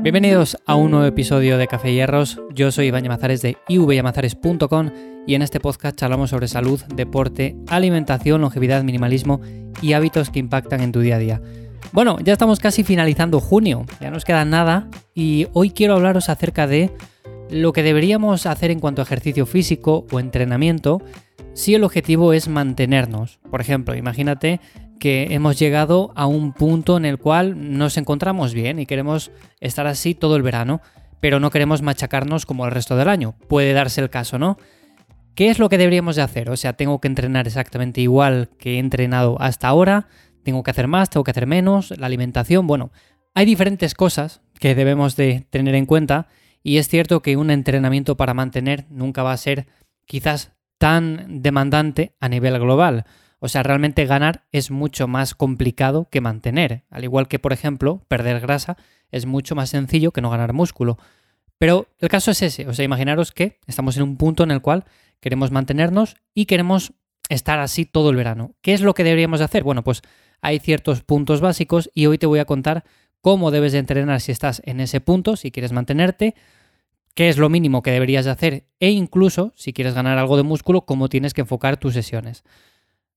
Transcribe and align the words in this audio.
Bienvenidos 0.00 0.56
a 0.64 0.76
un 0.76 0.92
nuevo 0.92 1.06
episodio 1.06 1.58
de 1.58 1.66
Café 1.66 1.92
Hierros. 1.92 2.40
Yo 2.54 2.70
soy 2.70 2.86
Iván 2.86 3.02
Yamazares 3.02 3.42
de 3.42 3.56
ivyamazares.com 3.66 4.90
y 5.26 5.34
en 5.34 5.42
este 5.42 5.58
podcast 5.58 5.98
charlamos 5.98 6.30
sobre 6.30 6.46
salud, 6.46 6.80
deporte, 6.94 7.56
alimentación, 7.66 8.40
longevidad, 8.40 8.84
minimalismo 8.84 9.40
y 9.82 9.94
hábitos 9.94 10.30
que 10.30 10.38
impactan 10.38 10.82
en 10.82 10.92
tu 10.92 11.00
día 11.00 11.16
a 11.16 11.18
día. 11.18 11.42
Bueno, 11.92 12.18
ya 12.20 12.32
estamos 12.32 12.60
casi 12.60 12.84
finalizando 12.84 13.40
junio, 13.40 13.86
ya 14.00 14.10
nos 14.12 14.24
queda 14.24 14.44
nada 14.44 14.88
y 15.14 15.48
hoy 15.52 15.70
quiero 15.70 15.94
hablaros 15.94 16.28
acerca 16.28 16.68
de 16.68 16.92
lo 17.50 17.72
que 17.72 17.82
deberíamos 17.82 18.46
hacer 18.46 18.70
en 18.70 18.78
cuanto 18.78 19.02
a 19.02 19.04
ejercicio 19.04 19.46
físico 19.46 20.06
o 20.12 20.20
entrenamiento 20.20 21.02
si 21.54 21.74
el 21.74 21.82
objetivo 21.82 22.32
es 22.32 22.46
mantenernos. 22.46 23.40
Por 23.50 23.60
ejemplo, 23.60 23.96
imagínate 23.96 24.60
que 24.98 25.28
hemos 25.30 25.58
llegado 25.58 26.12
a 26.14 26.26
un 26.26 26.52
punto 26.52 26.96
en 26.96 27.04
el 27.04 27.18
cual 27.18 27.76
nos 27.76 27.96
encontramos 27.96 28.54
bien 28.54 28.78
y 28.78 28.86
queremos 28.86 29.30
estar 29.60 29.86
así 29.86 30.14
todo 30.14 30.36
el 30.36 30.42
verano, 30.42 30.80
pero 31.20 31.40
no 31.40 31.50
queremos 31.50 31.82
machacarnos 31.82 32.46
como 32.46 32.64
el 32.64 32.72
resto 32.72 32.96
del 32.96 33.08
año. 33.08 33.34
Puede 33.48 33.72
darse 33.72 34.00
el 34.00 34.10
caso, 34.10 34.38
¿no? 34.38 34.58
¿Qué 35.34 35.50
es 35.50 35.58
lo 35.58 35.68
que 35.68 35.78
deberíamos 35.78 36.16
de 36.16 36.22
hacer? 36.22 36.50
O 36.50 36.56
sea, 36.56 36.72
tengo 36.72 37.00
que 37.00 37.08
entrenar 37.08 37.46
exactamente 37.46 38.00
igual 38.00 38.50
que 38.58 38.74
he 38.74 38.78
entrenado 38.78 39.40
hasta 39.40 39.68
ahora, 39.68 40.08
tengo 40.42 40.62
que 40.62 40.70
hacer 40.70 40.88
más, 40.88 41.10
tengo 41.10 41.24
que 41.24 41.30
hacer 41.30 41.46
menos, 41.46 41.96
la 41.96 42.06
alimentación, 42.06 42.66
bueno, 42.66 42.90
hay 43.34 43.46
diferentes 43.46 43.94
cosas 43.94 44.40
que 44.58 44.74
debemos 44.74 45.14
de 45.14 45.46
tener 45.50 45.74
en 45.76 45.86
cuenta 45.86 46.26
y 46.62 46.78
es 46.78 46.88
cierto 46.88 47.22
que 47.22 47.36
un 47.36 47.50
entrenamiento 47.50 48.16
para 48.16 48.34
mantener 48.34 48.86
nunca 48.90 49.22
va 49.22 49.32
a 49.32 49.36
ser 49.36 49.68
quizás 50.06 50.52
tan 50.78 51.42
demandante 51.42 52.14
a 52.18 52.28
nivel 52.28 52.58
global. 52.58 53.04
O 53.40 53.48
sea, 53.48 53.62
realmente 53.62 54.04
ganar 54.06 54.44
es 54.52 54.70
mucho 54.70 55.06
más 55.06 55.34
complicado 55.34 56.08
que 56.10 56.20
mantener. 56.20 56.84
Al 56.90 57.04
igual 57.04 57.28
que, 57.28 57.38
por 57.38 57.52
ejemplo, 57.52 58.04
perder 58.08 58.40
grasa 58.40 58.76
es 59.10 59.26
mucho 59.26 59.54
más 59.54 59.70
sencillo 59.70 60.12
que 60.12 60.20
no 60.20 60.30
ganar 60.30 60.52
músculo. 60.52 60.98
Pero 61.58 61.88
el 61.98 62.08
caso 62.08 62.30
es 62.30 62.42
ese. 62.42 62.66
O 62.68 62.74
sea, 62.74 62.84
imaginaros 62.84 63.32
que 63.32 63.58
estamos 63.66 63.96
en 63.96 64.02
un 64.04 64.16
punto 64.16 64.42
en 64.42 64.50
el 64.50 64.60
cual 64.60 64.84
queremos 65.20 65.50
mantenernos 65.50 66.16
y 66.34 66.46
queremos 66.46 66.92
estar 67.28 67.58
así 67.58 67.84
todo 67.84 68.10
el 68.10 68.16
verano. 68.16 68.54
¿Qué 68.62 68.74
es 68.74 68.80
lo 68.80 68.94
que 68.94 69.04
deberíamos 69.04 69.40
hacer? 69.40 69.62
Bueno, 69.62 69.84
pues 69.84 70.02
hay 70.40 70.58
ciertos 70.58 71.02
puntos 71.02 71.40
básicos 71.40 71.90
y 71.94 72.06
hoy 72.06 72.18
te 72.18 72.26
voy 72.26 72.38
a 72.38 72.44
contar 72.44 72.84
cómo 73.20 73.50
debes 73.50 73.72
de 73.72 73.78
entrenar 73.78 74.20
si 74.20 74.32
estás 74.32 74.62
en 74.64 74.80
ese 74.80 75.00
punto, 75.00 75.36
si 75.36 75.50
quieres 75.50 75.72
mantenerte, 75.72 76.34
qué 77.14 77.28
es 77.28 77.36
lo 77.36 77.48
mínimo 77.48 77.82
que 77.82 77.90
deberías 77.90 78.24
de 78.24 78.30
hacer 78.30 78.68
e 78.78 78.90
incluso, 78.90 79.52
si 79.56 79.72
quieres 79.72 79.94
ganar 79.94 80.18
algo 80.18 80.36
de 80.36 80.44
músculo, 80.44 80.82
cómo 80.82 81.08
tienes 81.08 81.34
que 81.34 81.40
enfocar 81.40 81.76
tus 81.76 81.94
sesiones. 81.94 82.44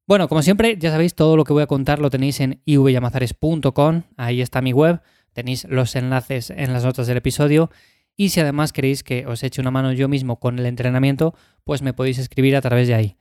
Bueno, 0.08 0.28
como 0.28 0.42
siempre, 0.42 0.78
ya 0.78 0.92
sabéis, 0.92 1.16
todo 1.16 1.38
lo 1.38 1.44
que 1.44 1.54
voy 1.54 1.64
a 1.64 1.68
contar 1.68 2.00
lo 2.00 2.10
tenéis 2.10 2.40
en 2.40 2.62
ivyamazares.com, 2.66 4.04
ahí 4.18 4.42
está 4.42 4.62
mi 4.62 4.74
web, 4.74 5.02
tenéis 5.34 5.66
los 5.70 5.96
enlaces 5.96 6.50
en 6.50 6.74
las 6.74 6.84
notas 6.84 7.08
del 7.08 7.18
episodio 7.18 7.70
y 8.18 8.30
si 8.30 8.40
además 8.40 8.74
queréis 8.74 9.04
que 9.04 9.26
os 9.26 9.44
eche 9.44 9.62
una 9.62 9.72
mano 9.72 9.94
yo 9.94 10.08
mismo 10.08 10.40
con 10.40 10.60
el 10.60 10.66
entrenamiento, 10.66 11.34
pues 11.64 11.82
me 11.82 11.94
podéis 11.94 12.18
escribir 12.18 12.56
a 12.56 12.62
través 12.62 12.88
de 12.88 12.96
ahí. 12.96 13.18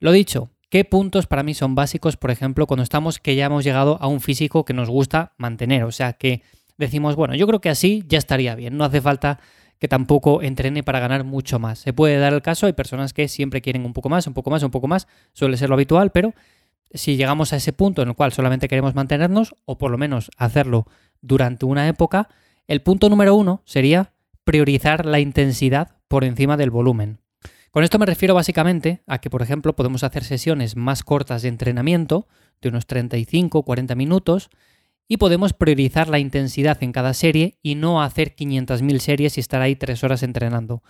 Lo 0.00 0.10
dicho, 0.10 0.50
¿qué 0.68 0.84
puntos 0.84 1.26
para 1.26 1.42
mí 1.42 1.54
son 1.54 1.74
básicos, 1.74 2.16
por 2.16 2.30
ejemplo, 2.30 2.66
cuando 2.66 2.82
estamos 2.82 3.18
que 3.18 3.36
ya 3.36 3.46
hemos 3.46 3.62
llegado 3.62 3.98
a 4.00 4.08
un 4.08 4.20
físico 4.20 4.64
que 4.64 4.74
nos 4.74 4.88
gusta 4.88 5.34
mantener? 5.36 5.84
O 5.84 5.92
sea, 5.92 6.14
que 6.14 6.42
decimos, 6.76 7.14
bueno, 7.14 7.34
yo 7.34 7.46
creo 7.46 7.60
que 7.60 7.70
así 7.70 8.02
ya 8.08 8.18
estaría 8.18 8.54
bien, 8.54 8.76
no 8.76 8.84
hace 8.84 9.00
falta 9.00 9.38
que 9.82 9.88
tampoco 9.88 10.42
entrene 10.42 10.84
para 10.84 11.00
ganar 11.00 11.24
mucho 11.24 11.58
más. 11.58 11.80
Se 11.80 11.92
puede 11.92 12.16
dar 12.16 12.32
el 12.32 12.40
caso, 12.40 12.66
hay 12.66 12.72
personas 12.72 13.12
que 13.12 13.26
siempre 13.26 13.60
quieren 13.60 13.84
un 13.84 13.92
poco 13.92 14.08
más, 14.08 14.28
un 14.28 14.32
poco 14.32 14.48
más, 14.48 14.62
un 14.62 14.70
poco 14.70 14.86
más, 14.86 15.08
suele 15.32 15.56
ser 15.56 15.70
lo 15.70 15.74
habitual, 15.74 16.12
pero 16.12 16.34
si 16.94 17.16
llegamos 17.16 17.52
a 17.52 17.56
ese 17.56 17.72
punto 17.72 18.00
en 18.00 18.10
el 18.10 18.14
cual 18.14 18.30
solamente 18.30 18.68
queremos 18.68 18.94
mantenernos, 18.94 19.56
o 19.64 19.78
por 19.78 19.90
lo 19.90 19.98
menos 19.98 20.30
hacerlo 20.36 20.86
durante 21.20 21.66
una 21.66 21.88
época, 21.88 22.28
el 22.68 22.80
punto 22.80 23.08
número 23.08 23.34
uno 23.34 23.62
sería 23.64 24.12
priorizar 24.44 25.04
la 25.04 25.18
intensidad 25.18 25.96
por 26.06 26.22
encima 26.22 26.56
del 26.56 26.70
volumen. 26.70 27.18
Con 27.72 27.82
esto 27.82 27.98
me 27.98 28.06
refiero 28.06 28.36
básicamente 28.36 29.02
a 29.08 29.18
que, 29.18 29.30
por 29.30 29.42
ejemplo, 29.42 29.74
podemos 29.74 30.04
hacer 30.04 30.22
sesiones 30.22 30.76
más 30.76 31.02
cortas 31.02 31.42
de 31.42 31.48
entrenamiento, 31.48 32.28
de 32.60 32.68
unos 32.68 32.86
35-40 32.86 33.96
minutos, 33.96 34.48
y 35.08 35.16
podemos 35.16 35.52
priorizar 35.52 36.08
la 36.08 36.18
intensidad 36.18 36.82
en 36.82 36.92
cada 36.92 37.14
serie 37.14 37.58
y 37.62 37.74
no 37.74 38.02
hacer 38.02 38.34
500.000 38.34 38.98
series 38.98 39.36
y 39.36 39.40
estar 39.40 39.60
ahí 39.60 39.76
tres 39.76 40.04
horas 40.04 40.22
entrenando. 40.22 40.82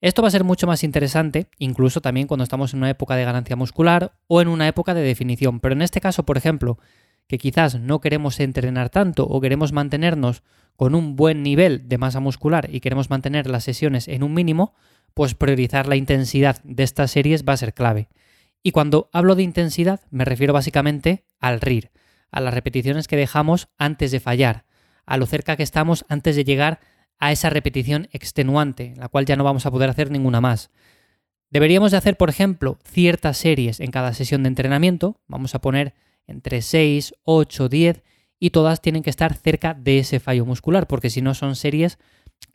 Esto 0.00 0.22
va 0.22 0.28
a 0.28 0.30
ser 0.30 0.44
mucho 0.44 0.66
más 0.66 0.82
interesante, 0.82 1.48
incluso 1.58 2.00
también 2.00 2.26
cuando 2.26 2.44
estamos 2.44 2.72
en 2.72 2.78
una 2.78 2.90
época 2.90 3.16
de 3.16 3.24
ganancia 3.24 3.54
muscular 3.54 4.14
o 4.28 4.40
en 4.40 4.48
una 4.48 4.66
época 4.66 4.94
de 4.94 5.02
definición. 5.02 5.60
Pero 5.60 5.74
en 5.74 5.82
este 5.82 6.00
caso, 6.00 6.24
por 6.24 6.38
ejemplo, 6.38 6.78
que 7.26 7.38
quizás 7.38 7.78
no 7.78 8.00
queremos 8.00 8.40
entrenar 8.40 8.88
tanto 8.88 9.24
o 9.26 9.40
queremos 9.40 9.72
mantenernos 9.72 10.42
con 10.74 10.94
un 10.94 11.16
buen 11.16 11.42
nivel 11.42 11.86
de 11.86 11.98
masa 11.98 12.18
muscular 12.18 12.68
y 12.72 12.80
queremos 12.80 13.10
mantener 13.10 13.46
las 13.46 13.64
sesiones 13.64 14.08
en 14.08 14.22
un 14.22 14.32
mínimo, 14.32 14.74
pues 15.12 15.34
priorizar 15.34 15.86
la 15.86 15.96
intensidad 15.96 16.60
de 16.64 16.82
estas 16.82 17.10
series 17.10 17.44
va 17.44 17.52
a 17.52 17.58
ser 17.58 17.74
clave. 17.74 18.08
Y 18.62 18.72
cuando 18.72 19.10
hablo 19.12 19.34
de 19.34 19.42
intensidad 19.42 20.00
me 20.10 20.24
refiero 20.24 20.54
básicamente 20.54 21.26
al 21.38 21.60
RIR, 21.60 21.90
a 22.30 22.40
las 22.40 22.54
repeticiones 22.54 23.08
que 23.08 23.16
dejamos 23.16 23.68
antes 23.78 24.10
de 24.10 24.20
fallar, 24.20 24.64
a 25.06 25.16
lo 25.16 25.26
cerca 25.26 25.56
que 25.56 25.62
estamos 25.62 26.04
antes 26.08 26.36
de 26.36 26.44
llegar 26.44 26.80
a 27.18 27.32
esa 27.32 27.50
repetición 27.50 28.08
extenuante, 28.12 28.94
la 28.96 29.08
cual 29.08 29.26
ya 29.26 29.36
no 29.36 29.44
vamos 29.44 29.66
a 29.66 29.70
poder 29.70 29.90
hacer 29.90 30.10
ninguna 30.10 30.40
más. 30.40 30.70
Deberíamos 31.50 31.90
de 31.90 31.96
hacer, 31.96 32.16
por 32.16 32.30
ejemplo, 32.30 32.78
ciertas 32.84 33.36
series 33.36 33.80
en 33.80 33.90
cada 33.90 34.14
sesión 34.14 34.42
de 34.42 34.48
entrenamiento, 34.48 35.20
vamos 35.26 35.54
a 35.54 35.60
poner 35.60 35.94
entre 36.26 36.62
6, 36.62 37.14
8, 37.24 37.68
10, 37.68 38.02
y 38.38 38.50
todas 38.50 38.80
tienen 38.80 39.02
que 39.02 39.10
estar 39.10 39.34
cerca 39.34 39.74
de 39.74 39.98
ese 39.98 40.18
fallo 40.18 40.46
muscular, 40.46 40.86
porque 40.86 41.10
si 41.10 41.20
no 41.20 41.34
son 41.34 41.56
series, 41.56 41.98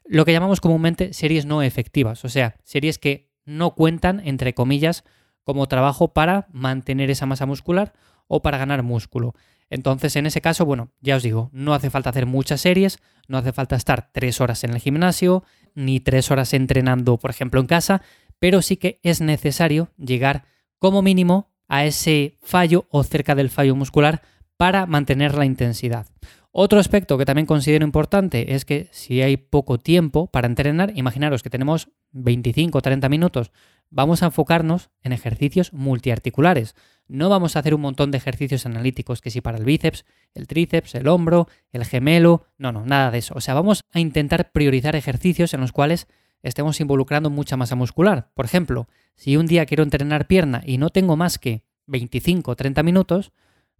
lo 0.03 0.25
que 0.25 0.31
llamamos 0.31 0.61
comúnmente 0.61 1.13
series 1.13 1.45
no 1.45 1.61
efectivas, 1.61 2.25
o 2.25 2.29
sea, 2.29 2.55
series 2.63 2.97
que 2.97 3.29
no 3.45 3.75
cuentan, 3.75 4.21
entre 4.25 4.55
comillas, 4.55 5.03
como 5.43 5.67
trabajo 5.67 6.13
para 6.13 6.47
mantener 6.51 7.11
esa 7.11 7.27
masa 7.27 7.45
muscular 7.45 7.93
o 8.27 8.41
para 8.41 8.57
ganar 8.57 8.81
músculo. 8.81 9.35
Entonces, 9.69 10.15
en 10.15 10.25
ese 10.25 10.41
caso, 10.41 10.65
bueno, 10.65 10.91
ya 11.01 11.15
os 11.15 11.23
digo, 11.23 11.49
no 11.51 11.73
hace 11.73 11.89
falta 11.89 12.11
hacer 12.11 12.25
muchas 12.25 12.61
series, 12.61 12.99
no 13.27 13.37
hace 13.37 13.51
falta 13.51 13.75
estar 13.75 14.09
tres 14.11 14.39
horas 14.41 14.63
en 14.63 14.73
el 14.73 14.79
gimnasio, 14.79 15.43
ni 15.73 15.99
tres 15.99 16.31
horas 16.31 16.53
entrenando, 16.53 17.17
por 17.17 17.31
ejemplo, 17.31 17.59
en 17.59 17.67
casa, 17.67 18.01
pero 18.39 18.61
sí 18.61 18.77
que 18.77 18.99
es 19.03 19.21
necesario 19.21 19.89
llegar 19.97 20.45
como 20.79 21.01
mínimo 21.01 21.51
a 21.67 21.85
ese 21.85 22.37
fallo 22.41 22.85
o 22.89 23.03
cerca 23.03 23.33
del 23.35 23.49
fallo 23.49 23.75
muscular 23.75 24.21
para 24.57 24.85
mantener 24.85 25.35
la 25.35 25.45
intensidad. 25.45 26.07
Otro 26.51 26.79
aspecto 26.79 27.17
que 27.17 27.25
también 27.25 27.47
considero 27.47 27.83
importante 27.83 28.55
es 28.55 28.63
que 28.63 28.87
si 28.91 29.21
hay 29.21 29.35
poco 29.35 29.77
tiempo 29.77 30.27
para 30.27 30.47
entrenar, 30.47 30.93
imaginaros 30.95 31.43
que 31.43 31.49
tenemos 31.49 31.89
25 32.11 32.77
o 32.77 32.81
30 32.81 33.09
minutos, 33.09 33.51
vamos 33.89 34.23
a 34.23 34.27
enfocarnos 34.27 34.89
en 35.03 35.11
ejercicios 35.11 35.73
multiarticulares. 35.73 36.75
No 37.07 37.29
vamos 37.29 37.55
a 37.55 37.59
hacer 37.59 37.75
un 37.75 37.81
montón 37.81 38.11
de 38.11 38.17
ejercicios 38.17 38.65
analíticos 38.65 39.21
que 39.21 39.29
si 39.29 39.41
para 39.41 39.57
el 39.57 39.65
bíceps, 39.65 40.05
el 40.33 40.47
tríceps, 40.47 40.95
el 40.95 41.07
hombro, 41.07 41.47
el 41.71 41.85
gemelo, 41.85 42.45
no, 42.57 42.71
no, 42.71 42.85
nada 42.85 43.11
de 43.11 43.19
eso. 43.19 43.35
O 43.35 43.41
sea, 43.41 43.53
vamos 43.53 43.81
a 43.91 43.99
intentar 43.99 44.51
priorizar 44.51 44.95
ejercicios 44.95 45.53
en 45.53 45.61
los 45.61 45.71
cuales 45.71 46.07
estemos 46.41 46.79
involucrando 46.79 47.29
mucha 47.29 47.57
masa 47.57 47.75
muscular. 47.75 48.31
Por 48.33 48.45
ejemplo, 48.45 48.87
si 49.15 49.37
un 49.37 49.45
día 49.45 49.65
quiero 49.65 49.83
entrenar 49.83 50.27
pierna 50.27 50.61
y 50.65 50.77
no 50.77 50.89
tengo 50.89 51.15
más 51.15 51.37
que 51.37 51.63
25 51.87 52.51
o 52.51 52.55
30 52.55 52.83
minutos, 52.83 53.31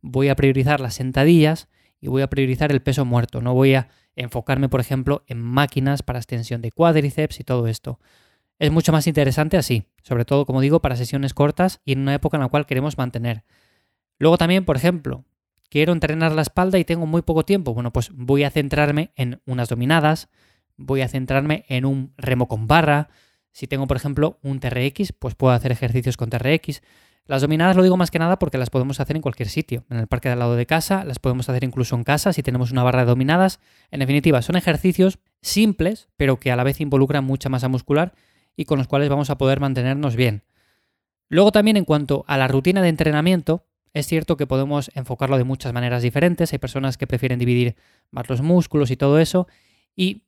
voy 0.02 0.30
a 0.30 0.36
priorizar 0.36 0.80
las 0.80 0.96
sentadillas 0.96 1.68
y 2.00 2.08
voy 2.08 2.22
a 2.22 2.30
priorizar 2.30 2.72
el 2.72 2.82
peso 2.82 3.06
muerto. 3.06 3.42
No 3.42 3.54
voy 3.54 3.74
a 3.74 3.88
enfocarme, 4.16 4.70
por 4.70 4.80
ejemplo, 4.80 5.24
en 5.28 5.42
máquinas 5.42 6.04
para 6.04 6.20
extensión 6.20 6.62
de 6.62 6.72
cuádriceps 6.72 7.40
y 7.40 7.44
todo 7.44 7.68
esto. 7.68 8.00
Es 8.58 8.72
mucho 8.72 8.92
más 8.92 9.06
interesante 9.08 9.58
así, 9.58 9.86
sobre 10.02 10.24
todo, 10.24 10.46
como 10.46 10.62
digo, 10.62 10.82
para 10.82 10.96
sesiones 10.96 11.34
cortas 11.34 11.82
y 11.84 11.92
en 11.92 12.00
una 12.00 12.14
época 12.14 12.38
en 12.38 12.42
la 12.42 12.48
cual 12.48 12.66
queremos 12.66 12.98
mantener. 12.98 13.44
Luego 14.18 14.38
también, 14.38 14.64
por 14.64 14.78
ejemplo, 14.78 15.26
quiero 15.70 15.92
entrenar 15.92 16.32
la 16.32 16.42
espalda 16.42 16.80
y 16.80 16.86
tengo 16.86 17.06
muy 17.06 17.22
poco 17.22 17.44
tiempo. 17.44 17.74
Bueno, 17.74 17.92
pues 17.92 18.12
voy 18.14 18.44
a 18.44 18.50
centrarme 18.50 19.12
en 19.16 19.42
unas 19.46 19.68
dominadas, 19.68 20.30
voy 20.78 21.02
a 21.02 21.10
centrarme 21.10 21.66
en 21.68 21.86
un 21.86 22.14
remo 22.18 22.48
con 22.48 22.68
barra. 22.68 23.10
Si 23.52 23.68
tengo, 23.68 23.88
por 23.88 23.98
ejemplo, 23.98 24.40
un 24.42 24.62
TRX, 24.62 25.12
pues 25.12 25.36
puedo 25.36 25.54
hacer 25.54 25.74
ejercicios 25.74 26.16
con 26.16 26.30
TRX. 26.30 26.82
Las 27.26 27.42
dominadas 27.42 27.76
lo 27.76 27.84
digo 27.84 27.98
más 27.98 28.12
que 28.12 28.20
nada 28.20 28.40
porque 28.40 28.58
las 28.58 28.70
podemos 28.70 29.02
hacer 29.02 29.18
en 29.18 29.22
cualquier 29.22 29.50
sitio, 29.50 29.84
en 29.90 29.98
el 29.98 30.08
parque 30.08 30.30
de 30.30 30.34
al 30.34 30.40
lado 30.40 30.56
de 30.56 30.68
casa, 30.68 31.04
las 31.04 31.18
podemos 31.18 31.50
hacer 31.50 31.64
incluso 31.64 31.96
en 31.96 32.04
casa 32.04 32.32
si 32.34 32.44
tenemos 32.44 32.72
una 32.72 32.84
barra 32.84 33.00
de 33.00 33.08
dominadas. 33.08 33.60
En 33.90 34.00
definitiva, 34.00 34.44
son 34.44 34.56
ejercicios 34.56 35.18
simples, 35.42 36.08
pero 36.18 36.40
que 36.40 36.52
a 36.52 36.56
la 36.56 36.64
vez 36.64 36.80
involucran 36.80 37.26
mucha 37.26 37.50
masa 37.50 37.68
muscular 37.68 38.14
y 38.56 38.66
con 38.66 38.78
los 38.78 38.88
cuales 38.88 39.10
vamos 39.10 39.30
a 39.30 39.38
poder 39.38 39.60
mantenernos 39.60 40.16
bien. 40.16 40.44
Luego 41.30 41.52
también 41.52 41.78
en 41.78 41.86
cuanto 41.86 42.24
a 42.28 42.38
la 42.38 42.48
rutina 42.48 42.82
de 42.82 42.90
entrenamiento, 42.90 43.66
es 43.94 44.08
cierto 44.08 44.38
que 44.38 44.48
podemos 44.48 44.92
enfocarlo 44.94 45.38
de 45.38 45.44
muchas 45.44 45.74
maneras 45.74 46.04
diferentes, 46.04 46.54
hay 46.54 46.60
personas 46.60 46.98
que 46.98 47.08
prefieren 47.08 47.40
dividir 47.40 47.76
más 48.12 48.30
los 48.30 48.42
músculos 48.42 48.92
y 48.92 48.98
todo 48.98 49.20
eso, 49.20 49.48
y 49.96 50.24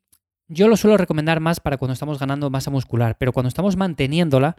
yo 0.47 0.68
lo 0.68 0.77
suelo 0.77 0.97
recomendar 0.97 1.39
más 1.39 1.59
para 1.59 1.77
cuando 1.77 1.94
estamos 1.94 2.19
ganando 2.19 2.50
masa 2.50 2.71
muscular, 2.71 3.18
pero 3.18 3.33
cuando 3.33 3.50
estamos 3.50 3.75
manteniéndola, 3.75 4.56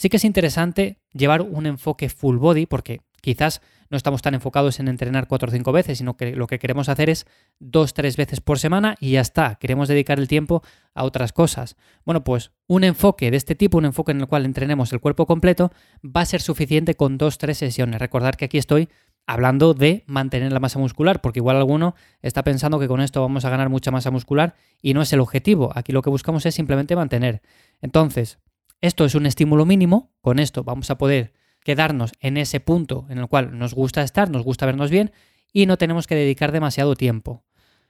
Sí 0.00 0.08
que 0.08 0.16
es 0.16 0.24
interesante 0.24 0.96
llevar 1.12 1.42
un 1.42 1.66
enfoque 1.66 2.08
full 2.08 2.38
body 2.38 2.64
porque 2.64 3.02
quizás 3.20 3.60
no 3.90 3.96
estamos 3.96 4.22
tan 4.22 4.34
enfocados 4.34 4.78
en 4.80 4.88
entrenar 4.88 5.26
cuatro 5.26 5.48
o 5.48 5.52
cinco 5.52 5.72
veces, 5.72 5.98
sino 5.98 6.16
que 6.16 6.34
lo 6.34 6.46
que 6.46 6.58
queremos 6.58 6.88
hacer 6.88 7.10
es 7.10 7.26
dos, 7.58 7.92
tres 7.92 8.16
veces 8.16 8.40
por 8.40 8.58
semana 8.58 8.94
y 9.00 9.12
ya 9.12 9.20
está. 9.20 9.56
Queremos 9.56 9.88
dedicar 9.88 10.18
el 10.18 10.28
tiempo 10.28 10.62
a 10.94 11.04
otras 11.04 11.32
cosas. 11.32 11.76
Bueno, 12.04 12.22
pues 12.22 12.52
un 12.68 12.84
enfoque 12.84 13.30
de 13.30 13.36
este 13.36 13.56
tipo, 13.56 13.78
un 13.78 13.84
enfoque 13.84 14.12
en 14.12 14.20
el 14.20 14.28
cual 14.28 14.46
entrenemos 14.46 14.92
el 14.92 15.00
cuerpo 15.00 15.26
completo, 15.26 15.72
va 16.04 16.20
a 16.20 16.26
ser 16.26 16.40
suficiente 16.40 16.94
con 16.94 17.18
dos, 17.18 17.36
tres 17.36 17.58
sesiones. 17.58 18.00
Recordar 18.00 18.36
que 18.36 18.44
aquí 18.44 18.58
estoy 18.58 18.88
hablando 19.26 19.74
de 19.74 20.04
mantener 20.06 20.52
la 20.52 20.60
masa 20.60 20.78
muscular, 20.78 21.20
porque 21.20 21.40
igual 21.40 21.56
alguno 21.56 21.94
está 22.22 22.44
pensando 22.44 22.78
que 22.78 22.88
con 22.88 23.00
esto 23.00 23.20
vamos 23.20 23.44
a 23.44 23.50
ganar 23.50 23.68
mucha 23.68 23.90
masa 23.90 24.10
muscular 24.10 24.54
y 24.80 24.94
no 24.94 25.02
es 25.02 25.12
el 25.12 25.20
objetivo. 25.20 25.72
Aquí 25.74 25.92
lo 25.92 26.02
que 26.02 26.10
buscamos 26.10 26.46
es 26.46 26.54
simplemente 26.54 26.94
mantener. 26.96 27.42
Entonces, 27.80 28.38
esto 28.80 29.04
es 29.04 29.14
un 29.14 29.26
estímulo 29.26 29.66
mínimo, 29.66 30.12
con 30.20 30.38
esto 30.38 30.64
vamos 30.64 30.90
a 30.90 30.96
poder 30.96 31.32
quedarnos 31.64 32.12
en 32.20 32.36
ese 32.36 32.60
punto 32.60 33.06
en 33.08 33.18
el 33.18 33.28
cual 33.28 33.58
nos 33.58 33.74
gusta 33.74 34.02
estar, 34.02 34.30
nos 34.30 34.42
gusta 34.42 34.66
vernos 34.66 34.90
bien 34.90 35.12
y 35.52 35.66
no 35.66 35.78
tenemos 35.78 36.06
que 36.06 36.14
dedicar 36.14 36.52
demasiado 36.52 36.94
tiempo. 36.94 37.44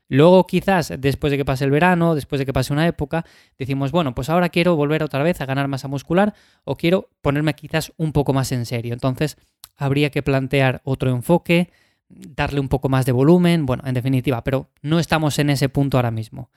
Luego 0.09 0.45
quizás 0.45 0.93
después 0.99 1.31
de 1.31 1.37
que 1.37 1.45
pase 1.45 1.65
el 1.65 1.71
verano, 1.71 2.17
después 2.17 2.41
de 2.41 2.47
que 2.47 2.53
pase 2.53 2.73
una 2.73 2.87
época, 2.87 3.25
decimos, 3.57 3.93
bueno, 3.93 4.13
pues 4.13 4.29
ahora 4.29 4.49
quiero 4.49 4.75
volver 4.75 5.05
otra 5.05 5.23
vez 5.23 5.41
a 5.41 5.47
ganar 5.47 5.69
masa 5.69 5.87
muscular 5.87 6.35
o 6.65 6.77
quiero 6.77 7.11
ponerme 7.23 7.55
quizás 7.55 7.93
un 7.97 8.13
poco 8.13 8.33
más 8.33 8.51
en 8.51 8.67
serio. 8.67 8.93
Entonces 8.93 9.37
habría 9.77 10.11
que 10.11 10.23
plantear 10.23 10.81
otro 10.83 11.11
enfoque, 11.11 11.71
darle 12.09 12.59
un 12.59 12.69
poco 12.69 12.89
más 12.89 13.07
de 13.07 13.13
volumen, 13.13 13.67
bueno, 13.67 13.85
en 13.87 13.95
definitiva, 13.95 14.43
pero 14.43 14.69
no 14.83 14.99
estamos 14.99 15.39
en 15.39 15.49
ese 15.49 15.69
punto 15.69 15.97
ahora 15.97 16.11
mismo. 16.11 16.51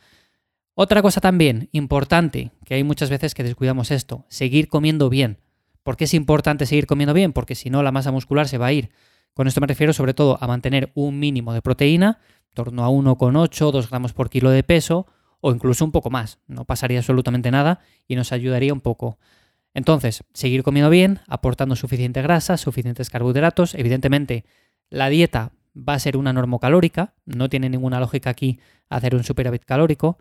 Otra 0.73 1.03
cosa 1.03 1.21
también 1.21 1.69
importante, 1.73 2.51
que 2.65 2.73
hay 2.73 2.83
muchas 2.83 3.11
veces 3.11 3.35
que 3.35 3.43
descuidamos 3.43 3.91
esto, 3.91 4.25
seguir 4.29 4.67
comiendo 4.67 5.09
bien. 5.09 5.37
¿Por 5.83 5.97
qué 5.97 6.05
es 6.05 6.13
importante 6.13 6.65
seguir 6.65 6.87
comiendo 6.87 7.13
bien? 7.13 7.33
Porque 7.33 7.55
si 7.55 7.69
no, 7.69 7.83
la 7.83 7.91
masa 7.91 8.11
muscular 8.11 8.47
se 8.47 8.57
va 8.57 8.67
a 8.67 8.73
ir. 8.73 8.89
Con 9.33 9.47
esto 9.47 9.61
me 9.61 9.67
refiero 9.67 9.93
sobre 9.93 10.13
todo 10.13 10.37
a 10.41 10.47
mantener 10.47 10.91
un 10.95 11.19
mínimo 11.19 11.53
de 11.53 11.61
proteína, 11.61 12.19
en 12.49 12.53
torno 12.53 12.85
a 12.85 12.89
1,8, 12.89 13.71
2 13.71 13.89
gramos 13.89 14.13
por 14.13 14.29
kilo 14.29 14.49
de 14.49 14.63
peso, 14.63 15.07
o 15.41 15.51
incluso 15.51 15.83
un 15.83 15.91
poco 15.91 16.09
más. 16.09 16.39
No 16.47 16.65
pasaría 16.65 16.99
absolutamente 16.99 17.51
nada 17.51 17.79
y 18.07 18.15
nos 18.15 18.31
ayudaría 18.31 18.73
un 18.73 18.81
poco. 18.81 19.17
Entonces, 19.73 20.23
seguir 20.33 20.63
comiendo 20.63 20.89
bien, 20.89 21.19
aportando 21.27 21.75
suficiente 21.75 22.21
grasa, 22.21 22.57
suficientes 22.57 23.09
carbohidratos. 23.09 23.75
Evidentemente, 23.75 24.45
la 24.89 25.09
dieta 25.09 25.51
va 25.75 25.95
a 25.95 25.99
ser 25.99 26.15
una 26.15 26.31
normocalórica, 26.31 27.15
no 27.25 27.49
tiene 27.49 27.69
ninguna 27.69 27.99
lógica 27.99 28.29
aquí 28.29 28.59
hacer 28.89 29.15
un 29.15 29.23
superávit 29.23 29.65
calórico, 29.65 30.19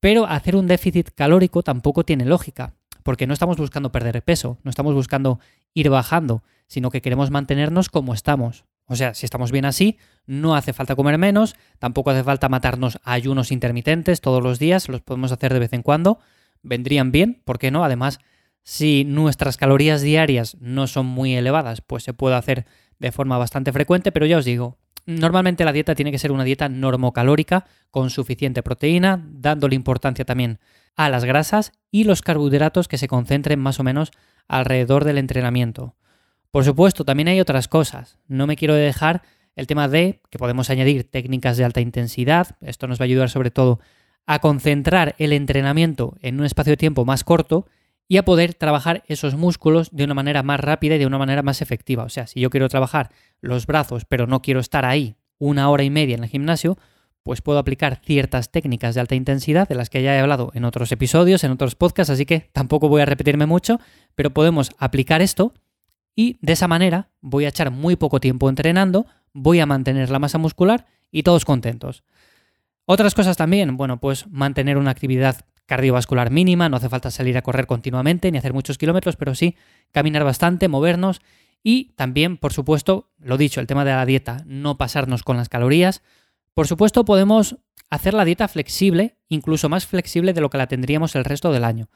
pero 0.00 0.26
hacer 0.26 0.56
un 0.56 0.66
déficit 0.66 1.10
calórico 1.14 1.62
tampoco 1.62 2.04
tiene 2.04 2.24
lógica, 2.24 2.74
porque 3.04 3.28
no 3.28 3.34
estamos 3.34 3.58
buscando 3.58 3.92
perder 3.92 4.24
peso, 4.24 4.58
no 4.64 4.70
estamos 4.70 4.94
buscando 4.94 5.38
ir 5.74 5.90
bajando, 5.90 6.42
sino 6.66 6.90
que 6.90 7.02
queremos 7.02 7.30
mantenernos 7.30 7.88
como 7.90 8.14
estamos. 8.14 8.64
O 8.86 8.96
sea, 8.96 9.14
si 9.14 9.24
estamos 9.26 9.52
bien 9.52 9.66
así, 9.66 9.98
no 10.26 10.56
hace 10.56 10.72
falta 10.72 10.96
comer 10.96 11.18
menos, 11.18 11.54
tampoco 11.78 12.10
hace 12.10 12.24
falta 12.24 12.48
matarnos 12.48 12.98
a 13.04 13.12
ayunos 13.12 13.52
intermitentes 13.52 14.20
todos 14.20 14.42
los 14.42 14.58
días, 14.58 14.88
los 14.88 15.02
podemos 15.02 15.32
hacer 15.32 15.52
de 15.52 15.60
vez 15.60 15.72
en 15.74 15.82
cuando, 15.82 16.18
vendrían 16.62 17.12
bien, 17.12 17.42
¿por 17.44 17.58
qué 17.58 17.70
no? 17.70 17.84
Además, 17.84 18.20
si 18.62 19.04
nuestras 19.04 19.58
calorías 19.58 20.00
diarias 20.00 20.56
no 20.60 20.86
son 20.86 21.06
muy 21.06 21.34
elevadas, 21.34 21.82
pues 21.82 22.02
se 22.02 22.14
puede 22.14 22.36
hacer 22.36 22.66
de 22.98 23.12
forma 23.12 23.36
bastante 23.36 23.72
frecuente, 23.72 24.12
pero 24.12 24.24
ya 24.24 24.38
os 24.38 24.46
digo, 24.46 24.78
normalmente 25.04 25.64
la 25.64 25.72
dieta 25.72 25.94
tiene 25.94 26.10
que 26.10 26.18
ser 26.18 26.32
una 26.32 26.44
dieta 26.44 26.70
normocalórica 26.70 27.66
con 27.90 28.08
suficiente 28.08 28.62
proteína, 28.62 29.22
dándole 29.30 29.76
importancia 29.76 30.24
también 30.24 30.58
a 30.96 31.08
las 31.08 31.24
grasas 31.24 31.72
y 31.90 32.04
los 32.04 32.22
carbohidratos 32.22 32.88
que 32.88 32.98
se 32.98 33.08
concentren 33.08 33.60
más 33.60 33.80
o 33.80 33.84
menos 33.84 34.12
alrededor 34.48 35.04
del 35.04 35.18
entrenamiento. 35.18 35.96
Por 36.50 36.64
supuesto, 36.64 37.04
también 37.04 37.28
hay 37.28 37.40
otras 37.40 37.68
cosas. 37.68 38.18
No 38.28 38.46
me 38.46 38.56
quiero 38.56 38.74
dejar 38.74 39.22
el 39.56 39.66
tema 39.66 39.88
de 39.88 40.20
que 40.30 40.38
podemos 40.38 40.70
añadir 40.70 41.04
técnicas 41.10 41.56
de 41.56 41.64
alta 41.64 41.80
intensidad. 41.80 42.56
Esto 42.60 42.86
nos 42.86 43.00
va 43.00 43.04
a 43.04 43.06
ayudar 43.06 43.30
sobre 43.30 43.50
todo 43.50 43.80
a 44.26 44.38
concentrar 44.38 45.14
el 45.18 45.32
entrenamiento 45.32 46.16
en 46.20 46.38
un 46.38 46.46
espacio 46.46 46.72
de 46.72 46.76
tiempo 46.76 47.04
más 47.04 47.24
corto 47.24 47.66
y 48.06 48.18
a 48.18 48.24
poder 48.24 48.54
trabajar 48.54 49.02
esos 49.08 49.34
músculos 49.34 49.90
de 49.90 50.04
una 50.04 50.14
manera 50.14 50.42
más 50.42 50.60
rápida 50.60 50.96
y 50.96 50.98
de 50.98 51.06
una 51.06 51.18
manera 51.18 51.42
más 51.42 51.62
efectiva. 51.62 52.04
O 52.04 52.08
sea, 52.08 52.26
si 52.26 52.40
yo 52.40 52.50
quiero 52.50 52.68
trabajar 52.68 53.10
los 53.40 53.66
brazos 53.66 54.04
pero 54.04 54.26
no 54.26 54.42
quiero 54.42 54.60
estar 54.60 54.84
ahí 54.84 55.16
una 55.38 55.68
hora 55.70 55.82
y 55.82 55.90
media 55.90 56.14
en 56.16 56.24
el 56.24 56.30
gimnasio, 56.30 56.78
pues 57.24 57.40
puedo 57.40 57.58
aplicar 57.58 58.00
ciertas 58.04 58.52
técnicas 58.52 58.94
de 58.94 59.00
alta 59.00 59.14
intensidad 59.14 59.66
de 59.66 59.74
las 59.74 59.88
que 59.90 60.02
ya 60.02 60.14
he 60.14 60.20
hablado 60.20 60.52
en 60.54 60.64
otros 60.64 60.92
episodios, 60.92 61.42
en 61.42 61.50
otros 61.50 61.74
podcasts, 61.74 62.10
así 62.10 62.26
que 62.26 62.50
tampoco 62.52 62.88
voy 62.88 63.00
a 63.00 63.06
repetirme 63.06 63.46
mucho, 63.46 63.80
pero 64.14 64.30
podemos 64.30 64.70
aplicar 64.78 65.22
esto 65.22 65.54
y 66.14 66.36
de 66.42 66.52
esa 66.52 66.68
manera 66.68 67.08
voy 67.22 67.46
a 67.46 67.48
echar 67.48 67.70
muy 67.70 67.96
poco 67.96 68.20
tiempo 68.20 68.48
entrenando, 68.48 69.06
voy 69.32 69.58
a 69.58 69.66
mantener 69.66 70.10
la 70.10 70.18
masa 70.18 70.36
muscular 70.36 70.86
y 71.10 71.22
todos 71.22 71.46
contentos. 71.46 72.04
Otras 72.84 73.14
cosas 73.14 73.38
también, 73.38 73.78
bueno, 73.78 73.98
pues 73.98 74.28
mantener 74.28 74.76
una 74.76 74.90
actividad 74.90 75.46
cardiovascular 75.64 76.30
mínima, 76.30 76.68
no 76.68 76.76
hace 76.76 76.90
falta 76.90 77.10
salir 77.10 77.38
a 77.38 77.42
correr 77.42 77.66
continuamente 77.66 78.30
ni 78.30 78.36
hacer 78.36 78.52
muchos 78.52 78.76
kilómetros, 78.76 79.16
pero 79.16 79.34
sí 79.34 79.56
caminar 79.92 80.24
bastante, 80.24 80.68
movernos 80.68 81.22
y 81.62 81.94
también, 81.96 82.36
por 82.36 82.52
supuesto, 82.52 83.08
lo 83.18 83.38
dicho, 83.38 83.62
el 83.62 83.66
tema 83.66 83.86
de 83.86 83.92
la 83.92 84.04
dieta, 84.04 84.42
no 84.44 84.76
pasarnos 84.76 85.22
con 85.22 85.38
las 85.38 85.48
calorías. 85.48 86.02
Por 86.54 86.68
supuesto, 86.68 87.04
podemos 87.04 87.56
hacer 87.90 88.14
la 88.14 88.24
dieta 88.24 88.48
flexible, 88.48 89.16
incluso 89.28 89.68
más 89.68 89.86
flexible 89.86 90.32
de 90.32 90.40
lo 90.40 90.50
que 90.50 90.58
la 90.58 90.68
tendríamos 90.68 91.14
el 91.16 91.24
resto 91.24 91.52
del 91.52 91.64
año. 91.64 91.88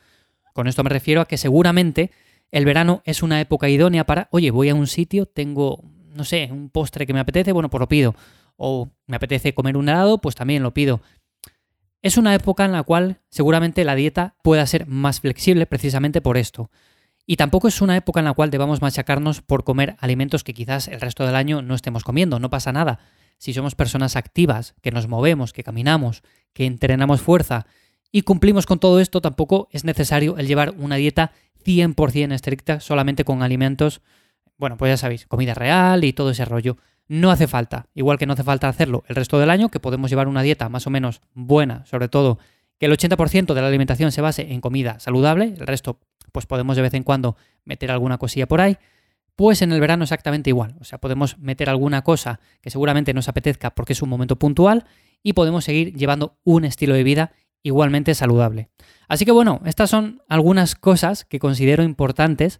Con 0.52 0.66
esto 0.66 0.82
me 0.82 0.90
refiero 0.90 1.20
a 1.20 1.26
que 1.26 1.38
seguramente 1.38 2.10
el 2.50 2.64
verano 2.64 3.02
es 3.04 3.22
una 3.22 3.40
época 3.40 3.68
idónea 3.68 4.04
para, 4.04 4.28
oye, 4.32 4.50
voy 4.50 4.68
a 4.68 4.74
un 4.74 4.86
sitio, 4.86 5.26
tengo, 5.26 5.84
no 6.14 6.24
sé, 6.24 6.48
un 6.50 6.70
postre 6.70 7.06
que 7.06 7.12
me 7.12 7.20
apetece, 7.20 7.52
bueno, 7.52 7.70
pues 7.70 7.80
lo 7.80 7.88
pido. 7.88 8.14
O 8.56 8.90
me 9.06 9.16
apetece 9.16 9.54
comer 9.54 9.76
un 9.76 9.88
helado, 9.88 10.18
pues 10.18 10.34
también 10.34 10.62
lo 10.62 10.74
pido. 10.74 11.00
Es 12.02 12.16
una 12.16 12.34
época 12.34 12.64
en 12.64 12.72
la 12.72 12.82
cual 12.82 13.20
seguramente 13.28 13.84
la 13.84 13.94
dieta 13.94 14.34
pueda 14.42 14.66
ser 14.66 14.86
más 14.86 15.20
flexible 15.20 15.66
precisamente 15.66 16.20
por 16.20 16.36
esto. 16.36 16.70
Y 17.26 17.36
tampoco 17.36 17.68
es 17.68 17.80
una 17.82 17.96
época 17.96 18.20
en 18.20 18.24
la 18.24 18.32
cual 18.32 18.50
debamos 18.50 18.80
machacarnos 18.80 19.42
por 19.42 19.62
comer 19.62 19.96
alimentos 19.98 20.42
que 20.42 20.54
quizás 20.54 20.88
el 20.88 21.00
resto 21.00 21.26
del 21.26 21.34
año 21.36 21.60
no 21.60 21.74
estemos 21.74 22.02
comiendo, 22.02 22.38
no 22.40 22.50
pasa 22.50 22.72
nada. 22.72 23.00
Si 23.38 23.54
somos 23.54 23.74
personas 23.74 24.16
activas, 24.16 24.74
que 24.82 24.90
nos 24.90 25.08
movemos, 25.08 25.52
que 25.52 25.64
caminamos, 25.64 26.22
que 26.52 26.66
entrenamos 26.66 27.20
fuerza 27.20 27.66
y 28.10 28.22
cumplimos 28.22 28.66
con 28.66 28.78
todo 28.78 29.00
esto, 29.00 29.20
tampoco 29.20 29.68
es 29.70 29.84
necesario 29.84 30.36
el 30.38 30.46
llevar 30.46 30.74
una 30.78 30.96
dieta 30.96 31.32
100% 31.64 32.32
estricta 32.32 32.80
solamente 32.80 33.24
con 33.24 33.42
alimentos, 33.42 34.00
bueno, 34.56 34.76
pues 34.76 34.90
ya 34.90 34.96
sabéis, 34.96 35.26
comida 35.26 35.54
real 35.54 36.04
y 36.04 36.12
todo 36.12 36.30
ese 36.30 36.44
rollo. 36.44 36.76
No 37.06 37.30
hace 37.30 37.46
falta, 37.46 37.86
igual 37.94 38.18
que 38.18 38.26
no 38.26 38.34
hace 38.34 38.44
falta 38.44 38.68
hacerlo 38.68 39.04
el 39.08 39.16
resto 39.16 39.38
del 39.38 39.50
año, 39.50 39.70
que 39.70 39.80
podemos 39.80 40.10
llevar 40.10 40.28
una 40.28 40.42
dieta 40.42 40.68
más 40.68 40.86
o 40.86 40.90
menos 40.90 41.22
buena, 41.32 41.86
sobre 41.86 42.08
todo 42.08 42.38
que 42.78 42.86
el 42.86 42.92
80% 42.92 43.54
de 43.54 43.60
la 43.60 43.68
alimentación 43.68 44.12
se 44.12 44.20
base 44.20 44.52
en 44.52 44.60
comida 44.60 45.00
saludable, 45.00 45.54
el 45.58 45.66
resto 45.66 46.00
pues 46.32 46.46
podemos 46.46 46.76
de 46.76 46.82
vez 46.82 46.94
en 46.94 47.04
cuando 47.04 47.36
meter 47.64 47.90
alguna 47.90 48.18
cosilla 48.18 48.46
por 48.46 48.60
ahí, 48.60 48.76
pues 49.38 49.62
en 49.62 49.70
el 49.70 49.78
verano 49.80 50.02
exactamente 50.02 50.50
igual, 50.50 50.74
o 50.80 50.84
sea, 50.84 50.98
podemos 50.98 51.38
meter 51.38 51.70
alguna 51.70 52.02
cosa 52.02 52.40
que 52.60 52.70
seguramente 52.70 53.14
nos 53.14 53.28
apetezca 53.28 53.70
porque 53.70 53.92
es 53.92 54.02
un 54.02 54.08
momento 54.08 54.36
puntual 54.36 54.84
y 55.22 55.34
podemos 55.34 55.64
seguir 55.64 55.94
llevando 55.94 56.40
un 56.42 56.64
estilo 56.64 56.94
de 56.94 57.04
vida 57.04 57.30
igualmente 57.62 58.16
saludable. 58.16 58.68
Así 59.06 59.24
que 59.24 59.30
bueno, 59.30 59.60
estas 59.64 59.90
son 59.90 60.22
algunas 60.28 60.74
cosas 60.74 61.24
que 61.24 61.38
considero 61.38 61.84
importantes, 61.84 62.58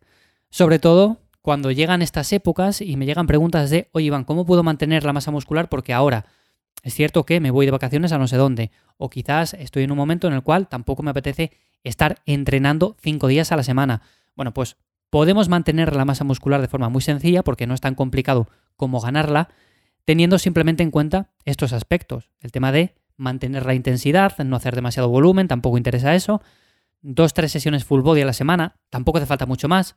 sobre 0.50 0.78
todo 0.78 1.18
cuando 1.42 1.72
llegan 1.72 2.00
estas 2.00 2.32
épocas 2.32 2.80
y 2.80 2.96
me 2.96 3.06
llegan 3.06 3.26
preguntas 3.26 3.70
de, 3.70 3.88
oye 3.90 4.06
Iván, 4.06 4.22
¿cómo 4.22 4.46
puedo 4.46 4.62
mantener 4.62 5.02
la 5.02 5.12
masa 5.12 5.32
muscular? 5.32 5.68
Porque 5.68 5.92
ahora 5.92 6.26
es 6.84 6.94
cierto 6.94 7.26
que 7.26 7.40
me 7.40 7.50
voy 7.50 7.66
de 7.66 7.72
vacaciones 7.72 8.12
a 8.12 8.18
no 8.18 8.28
sé 8.28 8.36
dónde, 8.36 8.70
o 8.98 9.10
quizás 9.10 9.54
estoy 9.54 9.82
en 9.82 9.90
un 9.90 9.98
momento 9.98 10.28
en 10.28 10.34
el 10.34 10.44
cual 10.44 10.68
tampoco 10.68 11.02
me 11.02 11.10
apetece 11.10 11.50
estar 11.82 12.22
entrenando 12.24 12.96
cinco 13.00 13.26
días 13.26 13.50
a 13.50 13.56
la 13.56 13.64
semana. 13.64 14.02
Bueno, 14.36 14.54
pues 14.54 14.76
podemos 15.10 15.48
mantener 15.48 15.94
la 15.94 16.04
masa 16.04 16.24
muscular 16.24 16.60
de 16.60 16.68
forma 16.68 16.88
muy 16.88 17.02
sencilla, 17.02 17.42
porque 17.42 17.66
no 17.66 17.74
es 17.74 17.80
tan 17.80 17.94
complicado 17.94 18.48
como 18.76 19.00
ganarla, 19.00 19.48
teniendo 20.04 20.38
simplemente 20.38 20.82
en 20.82 20.90
cuenta 20.90 21.30
estos 21.44 21.72
aspectos. 21.72 22.30
El 22.40 22.52
tema 22.52 22.72
de 22.72 22.94
mantener 23.16 23.66
la 23.66 23.74
intensidad, 23.74 24.36
no 24.38 24.56
hacer 24.56 24.74
demasiado 24.74 25.08
volumen, 25.08 25.48
tampoco 25.48 25.76
interesa 25.76 26.14
eso. 26.14 26.40
Dos, 27.00 27.34
tres 27.34 27.52
sesiones 27.52 27.84
full 27.84 28.02
body 28.02 28.22
a 28.22 28.26
la 28.26 28.32
semana, 28.32 28.76
tampoco 28.90 29.18
hace 29.18 29.26
falta 29.26 29.46
mucho 29.46 29.68
más 29.68 29.96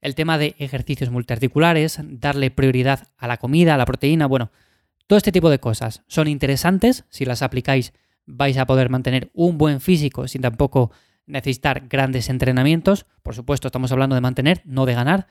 el 0.00 0.14
tema 0.14 0.38
de 0.38 0.54
ejercicios 0.58 1.10
multiarticulares, 1.10 2.00
darle 2.02 2.50
prioridad 2.50 3.08
a 3.16 3.28
la 3.28 3.36
comida, 3.36 3.74
a 3.74 3.78
la 3.78 3.84
proteína, 3.84 4.26
bueno, 4.26 4.50
todo 5.06 5.16
este 5.16 5.32
tipo 5.32 5.50
de 5.50 5.58
cosas 5.58 6.02
son 6.06 6.28
interesantes, 6.28 7.04
si 7.10 7.24
las 7.24 7.42
aplicáis 7.42 7.92
vais 8.26 8.56
a 8.56 8.66
poder 8.66 8.88
mantener 8.90 9.30
un 9.34 9.58
buen 9.58 9.80
físico 9.80 10.28
sin 10.28 10.42
tampoco 10.42 10.92
necesitar 11.30 11.88
grandes 11.88 12.28
entrenamientos, 12.28 13.06
por 13.22 13.34
supuesto 13.34 13.68
estamos 13.68 13.92
hablando 13.92 14.14
de 14.14 14.20
mantener, 14.20 14.62
no 14.64 14.86
de 14.86 14.94
ganar, 14.94 15.26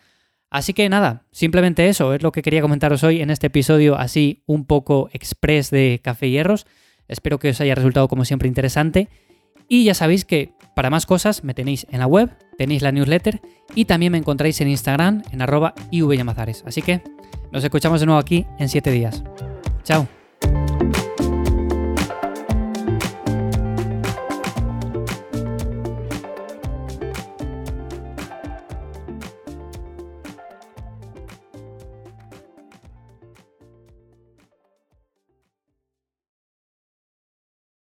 Así 0.50 0.74
que 0.74 0.90
nada, 0.90 1.26
simplemente 1.32 1.90
eso 1.90 2.14
es 2.14 2.24
lo 2.24 2.32
que 2.32 2.42
quería 2.42 2.62
comentaros 2.62 3.04
hoy 3.04 3.22
en 3.22 3.30
este 3.30 3.48
episodio 3.48 3.98
así 3.98 4.42
un 4.48 4.66
poco 4.66 5.10
express 5.14 5.70
de 5.70 6.00
Café 6.04 6.28
y 6.28 6.32
Hierros. 6.32 6.66
Espero 7.08 7.38
que 7.40 7.50
os 7.50 7.62
haya 7.62 7.76
resultado 7.76 8.08
como 8.08 8.26
siempre 8.26 8.48
interesante. 8.48 9.10
Y 9.68 9.84
ya 9.84 9.94
sabéis 9.94 10.26
que 10.26 10.54
Para 10.76 10.90
más 10.90 11.06
cosas 11.06 11.44
me 11.44 11.54
tenéis 11.54 11.86
en 11.90 12.00
la 12.00 12.08
web, 12.08 12.30
tenéis 12.58 12.82
la 12.82 12.94
newsletter 12.94 13.42
y 13.76 13.84
también 13.84 14.14
me 14.14 14.18
encontráis 14.18 14.62
en 14.62 14.70
Instagram 14.70 15.24
en 15.30 15.42
arroba 15.42 15.74
ivyamazares. 15.92 16.64
Así 16.66 16.82
que 16.82 17.02
nos 17.52 17.66
escuchamos 17.66 18.00
de 18.00 18.06
nuevo 18.06 18.22
aquí 18.22 18.46
en 18.60 18.70
7 18.70 18.90
días. 18.90 19.22
Chao. 19.84 20.19